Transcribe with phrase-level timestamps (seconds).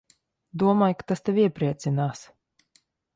[0.61, 2.23] Domāju, ka tas tevi iepriecinās.